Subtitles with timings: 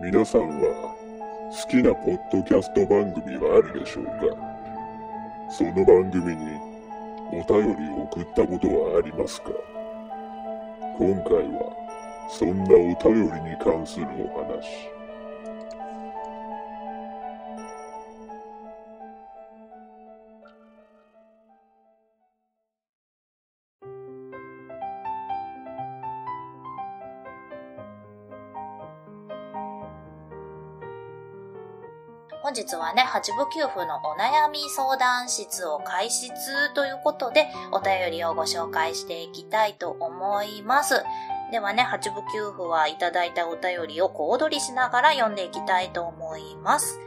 [0.00, 0.94] 皆さんは
[1.50, 4.12] 好きなポッドキャスト番組はあるでしょうか？
[5.50, 6.56] その番組に
[7.32, 9.50] お便りを送ったことはありますか？
[10.96, 11.72] 今回は
[12.30, 14.88] そんなお便りに関するお話。
[32.48, 41.04] 本日はね、八部九夫のお悩み相談室を開設ということで、お便りをご紹介していきたいと思います。
[41.52, 46.98] ではね、八部九夫はいただいたお便りを小躍りしながら読んでいきたいと思います。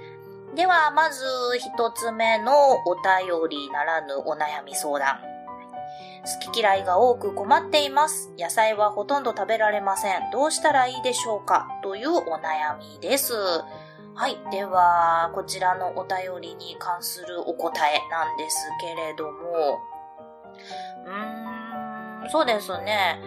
[0.53, 1.25] では、まず
[1.57, 2.53] 一つ目の
[2.85, 3.01] お便
[3.49, 5.21] りならぬお悩み相談。
[6.45, 8.29] 好き嫌いが多く困っています。
[8.37, 10.29] 野菜はほとんど食べられません。
[10.29, 11.67] どうしたらいいでしょうか？
[11.81, 13.33] というお悩みです。
[14.13, 14.37] はい。
[14.51, 19.79] では、こちらのお便りに関するお答えなんですけれども、
[21.05, 23.19] うーん、そうですね。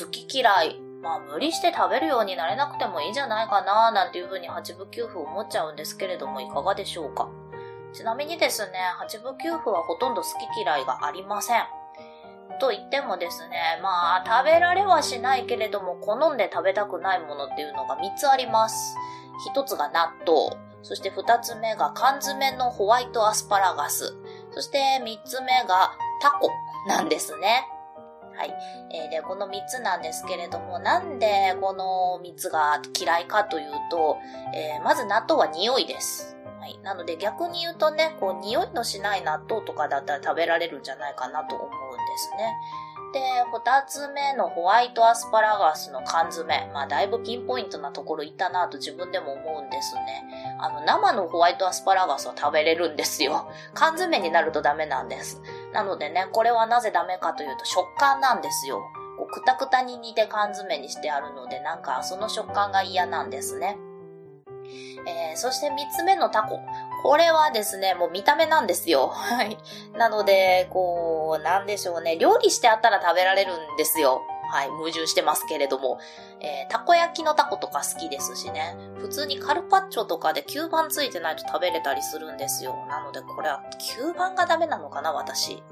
[0.00, 0.80] 好き嫌い。
[1.02, 7.28] まあ、無理して食べるようになれなくてもいいんじゃないかな、なんていうふうに八部九夫思っちゃうんですけれども、いかがでしょうか。
[7.92, 11.62] ちなみにですね、八部九夫はほとんど好き嫌いがありません。
[12.60, 18.96] と言ってもですね、まあ、食べられはしないけれども、好んで食べたくないものっていうのが3つあります。
[19.46, 24.14] 一つが納豆、そして二つ目が缶詰のホワイトアスパラガス、
[24.50, 26.50] そして三つ目がタコ
[26.86, 27.66] なんですね。
[28.34, 28.54] はい。
[28.92, 34.18] えー、で、この三つなんですけれども、なんでこの三つが嫌いかというと、
[34.54, 36.36] えー、まず納豆は匂いです。
[36.58, 36.78] はい。
[36.82, 41.72] なので逆に言うとね、こう匂いのしない納豆とかだったら食べられるんじゃないかなと思うんで
[42.16, 42.54] すね。
[43.12, 43.20] で、
[43.52, 46.70] 二つ目のホワイトアスパラガスの缶詰。
[46.72, 50.24] まあ、だいぶピンポイントなところ行ったなと自分でも思うんですね。
[50.58, 53.50] あの、生のホワイトアスパラガスは食べれるんですよ。
[53.74, 55.42] 缶詰になるとダメなんです。
[55.72, 58.82] なのでね、これはなぜダメかというと食感なんですよ。
[59.18, 63.76] こうくたくたに煮て缶詰にしてあるので、なんかその食感が嫌なんですね。
[65.06, 66.60] えー、そして三つ目のタコ。
[67.02, 69.08] これはですね、もう見た目なんですよ。
[69.08, 69.58] はい。
[69.96, 72.16] なので、こう、なんでしょうね。
[72.16, 74.22] 料理してあったら食べられるんですよ。
[74.50, 74.68] はい。
[74.68, 75.98] 矛盾してますけれども。
[76.40, 78.76] えー、たこ焼きのタコとか好きですしね。
[78.98, 82.76] 普通にカルパッチョとかで吸盤ついてないと食べれたりするんですよ。
[82.88, 85.62] なので、これは吸盤がダメなのかな、私。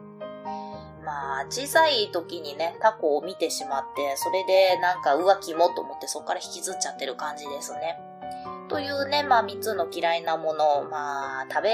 [1.04, 7.98] まあ、小さい時にね、タコを見てしまって、それでなんか、うわ、キモと思ってそこから引きずっちゃってる感じですね。
[8.70, 11.70] というね、まあ3つの嫌いなもの、まあ食べ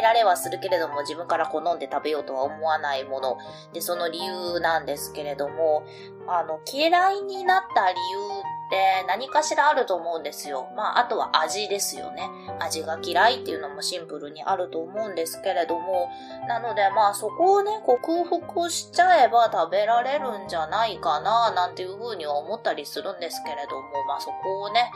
[0.00, 3.36] られはするけれども自分から好んで食べようとは思わないもの。
[3.72, 5.84] で、その理由なんですけれども、
[6.28, 10.68] あの、嫌いになった理由って何かしらあると思うんですよ。
[10.76, 12.28] まあ、あとは味ですよね。
[12.60, 16.08] 味が嫌いっていうのもシンプルにあると思うんですけれども、
[16.48, 24.90] なのでまあそこをね、克服しちゃえば食べられるんじゃないかな、なんていうふうには思ったりするんですけれども、まあそこをね、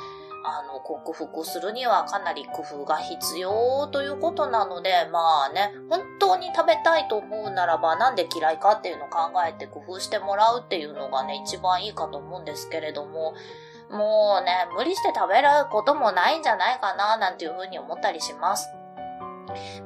[0.44, 13.34] あの、克服するにはかなり工夫が必要ということなので、まあね、本当に食べたいと思うならば、なんで嫌いかっていうのを考えて工夫してもらうっていうのがね、一番いいかと思うんですけれども、
[13.90, 18.68] もうね、無理して食べることもないんじゃないかな、なんていうふうに思ったりします。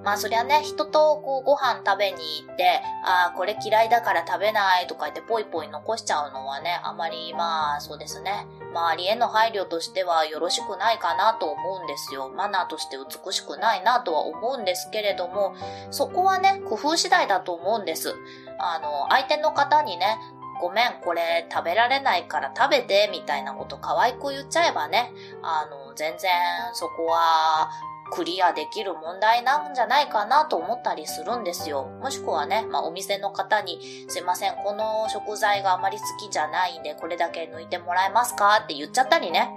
[0.02, 12.28] まあそりゃね、人とこうご飯食べに行って、ああ、これ嫌いだから食べないとか言ってポイポイ残しちゃうのはね、あまりまあそうですね、周りへの配慮としてはよろしくないかなと思うんですよ。
[12.28, 15.54] マナーとして美しくないなとは思うんですけれども、
[15.90, 18.14] そこはね、工夫次第だと思うんです。
[18.58, 20.18] あの、相手の方にね、
[20.60, 25.12] ごめん、これ食べられないから食べて、みたいなこと可愛く言っちゃえばね、
[25.42, 26.30] あの、全然
[26.72, 27.70] そこは
[28.12, 31.84] クリアできる問題なんじゃないかなと思ったりするんですよ。
[32.02, 39.50] もしくはね、まあ、お店の方に、すいません、この食材があまり好きじゃないんで、これだけ抜いてもらえますかって言っちゃったりね。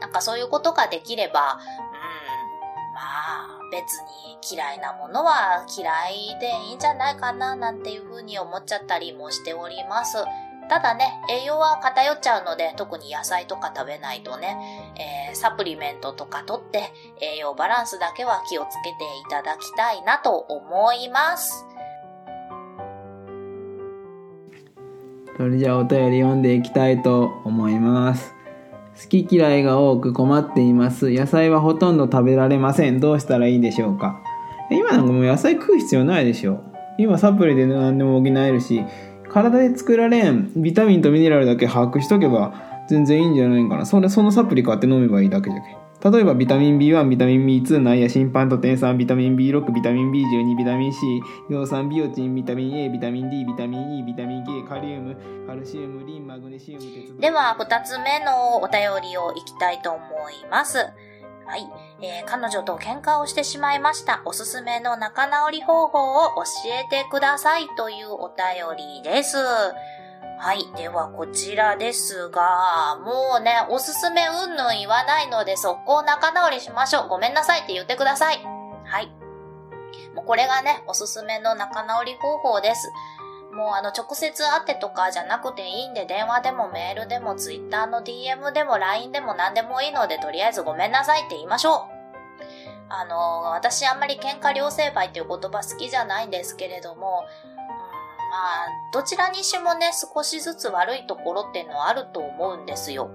[0.00, 1.58] なんかそういうことができれば、うん、
[2.94, 3.94] まあ、別
[4.24, 10.18] に嫌いなものは嫌いでいいんじゃないかななんていうふうに思っちゃったりもしております。
[10.68, 14.56] ただね、栄養は偏っちゃうので、特に野菜とか食べないとね、
[15.30, 21.66] えー、サプリメントとかとって、栄養バランスだけは気をつけていただきたいなと思います。
[25.36, 28.34] それじゃあお便り読んでいきたいと思います。
[29.00, 31.10] 好き嫌いが多く困っています。
[31.10, 32.98] 野菜はほとんど食べられません。
[32.98, 34.22] どうしたらいいでしょうか
[34.70, 36.64] 今なんかもう野菜食う必要ないでしょ。
[36.98, 38.82] 今サプリで何でも補えるし、
[39.36, 42.54] 体で作られんビタミンとミネラルだけ把握しとけば
[42.88, 43.84] 全然いいんじゃないかな。
[43.84, 51.00] それそのサプリ買って飲めばいいだけじゃけ例えばビタミン B1 ビタミン B2 ナイアシンパントテン酸ビタミン B6 ビタミン B12 ビタミン C
[51.50, 55.16] 葉酸ビオチンビタミン A ビタミン D ビタミン E ビタミン K カリウム
[55.46, 60.00] カルシウムリンマグネシウム鉄では、二つ目のお便りをいきたいと思
[60.30, 60.78] います。
[61.46, 61.70] はい、
[62.02, 64.20] えー彼女と喧嘩をしてしまいました。
[64.24, 68.36] おすすめの仲直り方法を教えてくださいというお便
[68.76, 69.36] りです。
[70.38, 70.66] はい。
[70.76, 77.08] では、こちらですが、もうね、おすすめうんぬん言わないので、速攻仲直りしましょう。
[77.08, 78.44] ごめんなさいって言ってください。
[78.84, 79.06] はい。
[80.14, 82.92] もうこれがね、おすすめの仲直り方法です。
[83.56, 91.96] もうあの直接会ってとかじゃなくていいんで電話でもメールでも Twitter の DM でも LINE でも何でもいいのでとりあえずごめんなさいって言いましょう。
[92.88, 97.66] あの、私あんまり喧嘩両成敗っていう言葉好きじゃないんですけれども、うん
[98.30, 103.08] まあ、どちらにしもね、少しずつ悪いところっていうのはあると思うんですよ。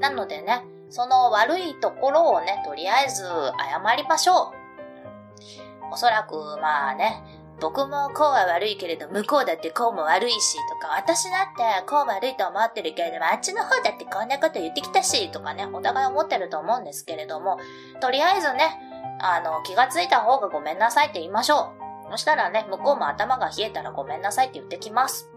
[0.00, 5.92] なのでね、その悪いところをね、とりあえず謝りましょう。
[5.92, 7.22] おそらく、まあね、
[7.60, 17.58] 僕もこうは悪いけれど、向こうだってこうも悪いし、とか、私だってこう悪いと思ってるけれども、あっちの方だってこんなこと言ってきたし、とかね、お互い思ってると思うんですけれども、
[18.00, 18.78] とりあえずね、
[19.20, 21.72] あの、気がついた方がごめんなさいって言いましょ
[22.08, 22.10] う。
[22.10, 25.35] そしたらね、向こうも頭が冷えたらごめんなさいって言ってきます。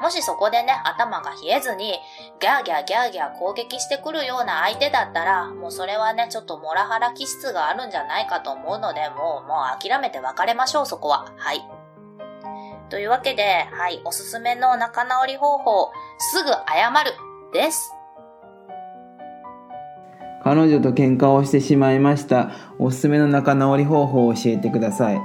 [0.00, 1.94] もしそこでね、頭が冷えずに、
[2.40, 11.32] ギャーギャーギャーギャー攻撃してくるような相手だったら、もうそれはね、ちょっとモラハラ気質があるんじゃないかと思うので、もう、もう諦めて別れましょう、そこは。
[11.36, 11.62] はい。
[12.90, 17.12] というわけで、はい、おすすめの仲直り方法、すぐ謝る、
[17.52, 17.92] です。
[20.42, 25.20] 彼女と喧嘩をしてしまいましたおすすめの仲直り方法を教えてください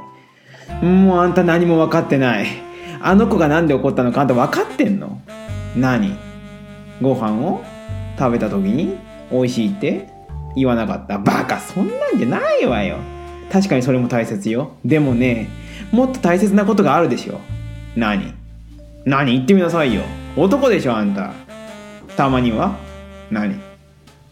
[0.84, 2.67] もうあんた何も分かってない
[3.02, 5.22] あの子が何で怒ったのかあんた分かってんの？
[5.76, 6.18] 何？
[7.02, 7.64] ご飯を
[8.18, 8.98] 食べた時に
[9.32, 10.10] 美味しいって？
[10.56, 11.20] 言わなかった？
[11.20, 12.98] バカそんなんじゃないわよ。
[13.52, 14.74] 確かにそれも大切よ。
[14.84, 15.48] でもね
[15.92, 17.40] もっと大切なことがあるでしょ。
[17.96, 18.34] 何？
[19.06, 20.02] 何言ってみなさいよ。
[20.36, 21.34] 男でしょあんた。
[22.16, 22.78] たまには。
[23.32, 23.56] 何？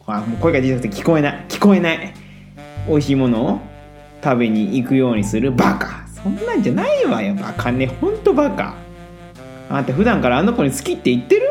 [0.08, 1.46] あもう声が小さくて聞こえない。
[1.48, 2.14] 聞こえない。
[2.88, 3.60] 美味しいものを
[4.24, 6.05] 食べに行くようにするバカ。
[6.26, 7.36] そんなんじゃないわよ。
[7.36, 7.86] バカね。
[7.86, 8.74] ほんとバカ。
[9.70, 11.48] あんた普段からあの子に好きって言ってる？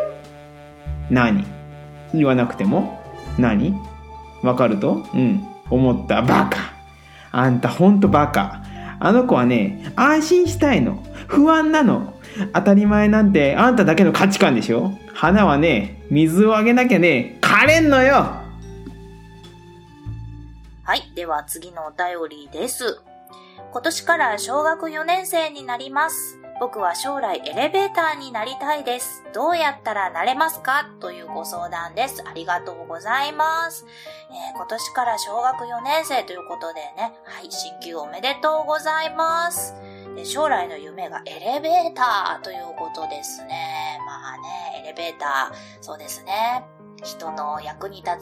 [1.11, 1.44] 何？
[2.12, 3.00] 言わなくても？
[3.38, 3.76] 何？
[4.43, 5.06] わかると？
[5.15, 5.47] うん。
[5.71, 6.23] 思った。
[6.23, 6.75] バカ。
[7.31, 8.65] あんたほんとバカ。
[8.99, 11.00] あの子はね安心したいの。
[11.29, 12.12] 不安なの。
[12.53, 14.91] 当たり前なんてあんただけの価値観でしょ。
[15.12, 18.43] 花はね水をあげなきゃね枯れんのよ。
[20.82, 21.12] はい。
[21.15, 23.00] では次のお便りです。
[23.75, 26.38] 今年から小学4年生になります。
[26.61, 29.25] 僕は将来エレベーターになりたいです。
[29.35, 30.88] どうやったらなれますか？
[31.00, 32.23] というご相談です。
[32.25, 33.85] ありがとうございます。
[34.31, 39.75] えー今年から小学4年生ということでね、はい、進級おめでとうございます。
[40.25, 43.99] 将来の夢がエレベーターということですね。
[44.06, 46.65] まあね、エレベーター、そうですね。
[47.03, 48.19] 人の役に立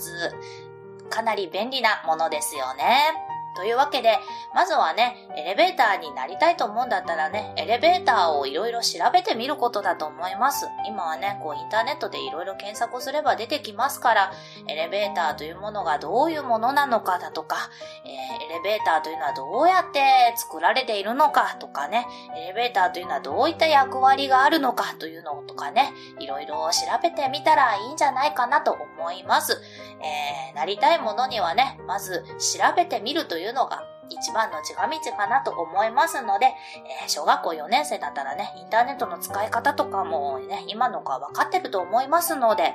[1.03, 3.32] つかなり便利なものですよね。
[3.55, 4.19] というわけで、
[4.55, 10.69] まずはね、エレベーターになりたいと思うんだったらね、エレベーターをいろいろ調べてみることだと思います。
[10.87, 14.33] 今はね、こうインターネットでいろいろ検索をすれば出てきますから、
[14.69, 17.57] エレベーターというものがどういうものなのかだとか、
[18.05, 29.61] えーエレベーターというのはどうやって作られているのかとかね、エレベーターというのはどういった役割があるのかというのとかね、いろいろ調べてみたらいいんじゃないかなと思います。
[30.01, 42.73] えーなりたいものにはね、まず調べてみるといういうのが一番の近道かなと思いますので、えー小学校4年生だったらね、インターネットの使い方とかもね、今の子は分かってると思いますので、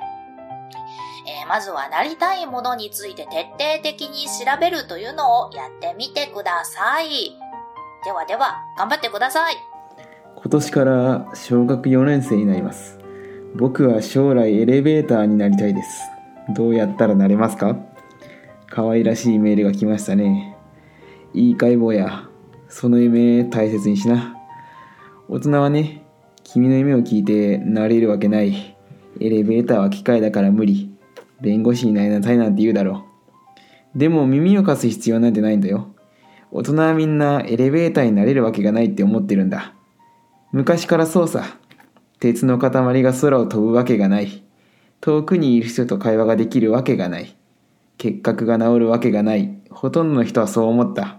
[1.26, 7.36] えーまずはなりたいものについて徹底的に調べるというのをやってみてください。
[8.04, 9.56] ではでは、頑張ってください。
[10.36, 12.96] 今年から小学4年生になります
[13.56, 16.02] 僕は将来エレベーターになりたいです
[16.54, 17.74] どうやったらなれますか？
[18.70, 20.56] 可愛らしいメールが来ましたね
[21.34, 22.28] いいかい坊や
[22.68, 24.36] その夢大切にしな
[25.28, 26.02] 大人はね
[26.44, 28.76] 君の夢を聞いてなれるわけない
[29.20, 30.90] エレベーターは機械だから無理
[31.40, 33.06] 弁護士になりなさいなんて言うだろ
[33.94, 35.94] うでも耳を貸す必要なんてないんだよ
[36.50, 39.74] 大人はみんなエレベーターになれるわけがないって思ってるんだ
[40.50, 41.58] 昔からそうさ。
[42.20, 44.42] 鉄の塊が空を飛ぶわけがない。
[45.00, 47.36] 遠くにいる人と会話ができるわけがない。
[47.98, 49.60] 結核が治るわけがない。
[49.70, 51.17] ほとんどの人はそう思った。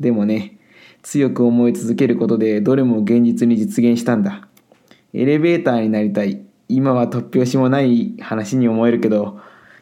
[0.00, 0.58] でもね、
[1.02, 4.48] 強く思い続けることでどれも現実に実現したんだ。
[5.12, 6.44] エレベーターになりたい。
[6.68, 9.38] 今は突拍子もない話に思えるけど、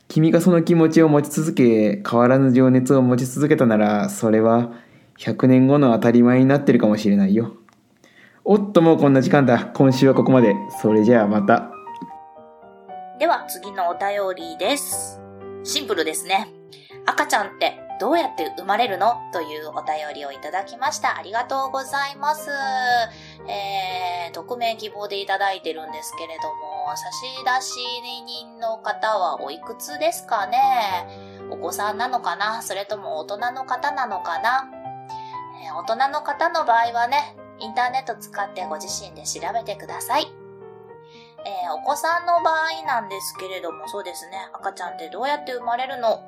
[0.08, 4.72] 君がその気持ちを持ち続け、変わらぬ情熱を持ち続けたなら、それは
[5.18, 7.56] 100年後の当たり前になってるかもしれないよ。
[8.44, 9.70] おっともうこんな時間だ。
[9.74, 10.54] 今週はここまで。
[10.82, 11.70] それじゃあまた。
[13.18, 15.20] では次のお便りです。
[15.62, 16.48] シンプルですね。
[17.06, 19.14] 赤ちゃんってどうやって生まれるの？
[19.32, 21.16] というお便りをいただきました。
[21.16, 22.50] ありがとうございます。
[23.46, 27.62] えー、匿名希望でいただいてるんですけれども、差出
[28.26, 30.58] 人の方はおいくつですかね？
[31.48, 32.60] お子さんなのかな？
[32.62, 34.68] それとも大人の方なのかな、
[35.64, 40.26] えー大人の方の場合はね、インターネット使ってご自身で調べてください。
[41.46, 46.18] えーお子さんの場合なんですけれども、そうですね、赤ちゃんってどうやって生まれるの？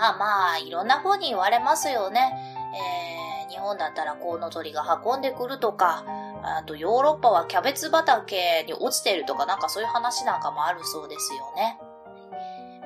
[0.00, 2.32] まあまあ、いろんな風に言われますよね。
[2.74, 6.04] えー日本だったらコウノトリが運んでくるとか、
[6.42, 11.76] あとヨーロッパはキャベツ畑に落ちてるとか、なんかそういう話なんかもあるそうですよね。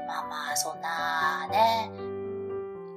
[0.08, 1.90] まあまあ、そんなね、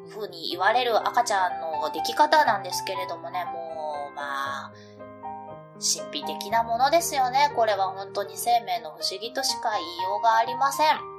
[0.10, 4.72] 風に言われる赤ちゃんの出来方なんですけれどもね、もう、まあ、
[5.76, 7.52] 神秘的なものですよね。
[7.56, 11.18] これは本当に生命の不思議としか言いようがありません。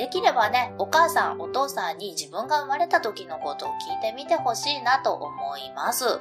[0.00, 5.28] できればね、お母さん、お父さんに自分が生まれた時のことを聞いてみてほしいなと思
[5.58, 6.20] います。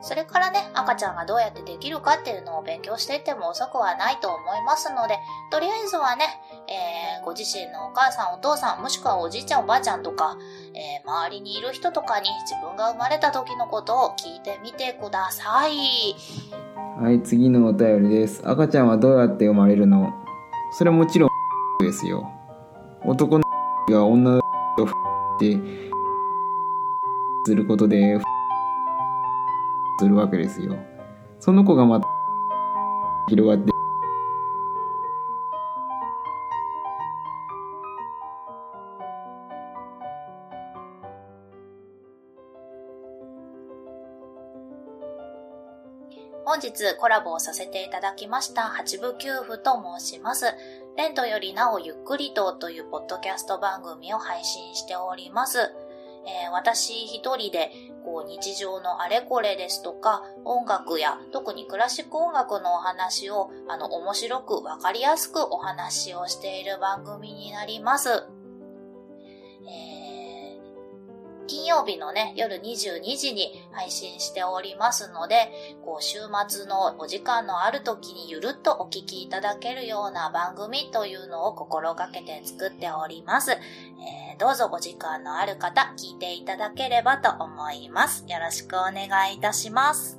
[0.00, 5.18] それからね、赤ちゃんがどうやってできるかっていうのを勉強していっても遅くはないと思いますので、
[5.50, 6.24] とりあえずはね、
[6.66, 10.38] えーご自身のお母さん、お父さん、もしくはおじいちゃん、おばあちゃんとか、
[10.72, 16.16] えー周りにいる人とかに自分が生まれた時のことを聞いてみてください。
[16.98, 18.40] はい、次のお便りです。
[18.42, 20.14] 赤ちゃんはどうやって生まれるの？
[20.72, 21.30] それはもちろん
[21.80, 22.30] ですよ。
[23.06, 23.44] 男の
[23.90, 25.58] が女のをって
[27.44, 28.18] することで
[30.00, 30.76] するわけですよ。
[31.38, 32.08] その子がまた
[33.28, 33.74] 広がって
[46.46, 50.46] 本日コラボをさせていただきました八部九夫と申します。
[50.96, 55.58] レントよりなおゆっくりとというポッドキャスト番組を配信しております。
[56.26, 57.70] えー私一人で
[58.04, 68.08] こう日常のあれこれですとか音楽や特にクラシック音楽のお話をあの面白くわかりやすくお話をしている番組になります。
[69.66, 70.03] えー
[71.46, 83.52] 金曜日のね、夜22時に配信しておりますので、こう、週末のお時間のある時にゆるっとお聞きいただけるような番組というのを心がけて作っております。
[83.52, 88.24] えーどうぞご時間のある方、聞いていただければと思います。
[88.28, 90.18] よろしくお願いいたします。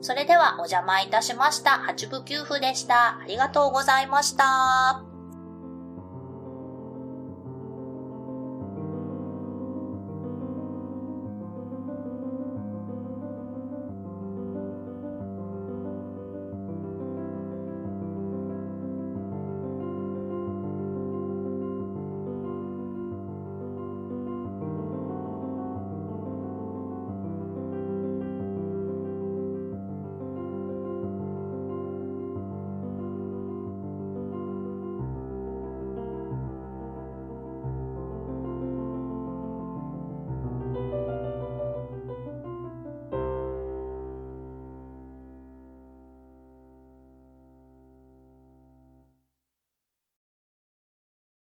[0.00, 1.70] それではお邪魔いたしました。
[1.78, 3.18] 八部九夫でした。
[3.20, 5.11] ありがとうございました。